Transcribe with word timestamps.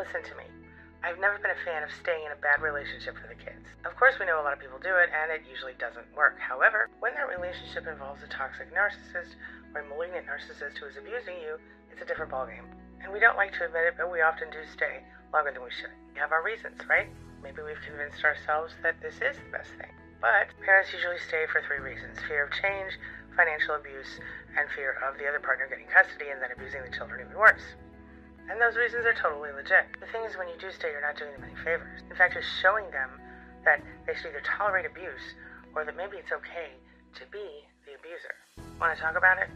Listen 0.00 0.24
to 0.32 0.36
me. 0.40 0.48
I've 1.04 1.20
never 1.20 1.36
been 1.44 1.52
a 1.52 1.60
fan 1.68 1.84
of 1.84 1.92
staying 1.92 2.24
in 2.24 2.32
a 2.32 2.40
bad 2.40 2.64
relationship 2.64 3.20
for 3.20 3.28
the 3.28 3.36
kids. 3.36 3.68
Of 3.84 3.92
course, 4.00 4.16
we 4.16 4.24
know 4.24 4.40
a 4.40 4.44
lot 4.44 4.56
of 4.56 4.64
people 4.64 4.80
do 4.80 4.96
it, 4.96 5.12
and 5.12 5.28
it 5.28 5.44
usually 5.44 5.76
doesn't 5.76 6.08
work. 6.16 6.40
However, 6.40 6.88
when 7.04 7.12
that 7.20 7.28
relationship 7.28 7.84
involves 7.84 8.24
a 8.24 8.30
toxic 8.32 8.72
narcissist 8.72 9.36
or 9.76 9.84
a 9.84 9.88
malignant 9.92 10.24
narcissist 10.24 10.80
who 10.80 10.88
is 10.88 10.96
abusing 10.96 11.36
you, 11.44 11.60
it's 11.92 12.00
a 12.00 12.08
different 12.08 12.32
ballgame. 12.32 12.64
And 13.04 13.12
we 13.12 13.20
don't 13.20 13.36
like 13.36 13.52
to 13.60 13.68
admit 13.68 13.92
it, 13.92 14.00
but 14.00 14.08
we 14.08 14.24
often 14.24 14.48
do 14.48 14.64
stay 14.72 15.04
longer 15.36 15.52
than 15.52 15.60
we 15.60 15.68
should. 15.68 15.92
We 16.08 16.16
have 16.16 16.32
our 16.32 16.40
reasons, 16.40 16.80
right? 16.88 17.12
Maybe 17.44 17.60
we've 17.60 17.84
convinced 17.84 18.24
ourselves 18.24 18.72
that 18.80 18.96
this 19.04 19.20
is 19.20 19.36
the 19.36 19.52
best 19.52 19.76
thing. 19.76 19.92
But 20.24 20.48
parents 20.64 20.96
usually 20.96 21.20
stay 21.28 21.44
for 21.52 21.60
three 21.68 21.84
reasons 21.84 22.16
fear 22.24 22.48
of 22.48 22.56
change, 22.56 22.96
financial 23.36 23.76
abuse, 23.76 24.16
and 24.56 24.64
fear 24.72 24.96
of 25.04 25.20
the 25.20 25.28
other 25.28 25.44
partner 25.44 25.68
getting 25.68 25.92
custody 25.92 26.32
and 26.32 26.40
then 26.40 26.56
abusing 26.56 26.80
the 26.88 26.92
children 26.96 27.20
even 27.20 27.36
worse. 27.36 27.76
And 28.50 28.60
those 28.60 28.74
reasons 28.74 29.06
are 29.06 29.14
totally 29.14 29.54
legit. 29.54 29.86
The 30.02 30.10
thing 30.10 30.26
is, 30.26 30.34
when 30.34 30.50
you 30.50 30.58
do 30.58 30.74
stay, 30.74 30.90
you're 30.90 31.00
not 31.06 31.14
doing 31.14 31.30
them 31.38 31.46
any 31.46 31.54
favors. 31.62 32.02
In 32.10 32.16
fact, 32.16 32.34
you're 32.34 32.42
showing 32.58 32.90
them 32.90 33.14
that 33.64 33.78
they 34.06 34.14
should 34.18 34.34
either 34.34 34.42
tolerate 34.42 34.90
abuse 34.90 35.22
or 35.72 35.84
that 35.84 35.96
maybe 35.96 36.18
it's 36.18 36.34
okay 36.34 36.74
to 37.14 37.22
be 37.30 37.46
the 37.86 37.94
abuser. 37.94 38.34
Want 38.80 38.96
to 38.96 39.00
talk 39.00 39.14
about 39.14 39.38
it? 39.38 39.46